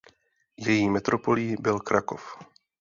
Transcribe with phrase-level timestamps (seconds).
[0.57, 2.37] Její metropolí byl Krakov.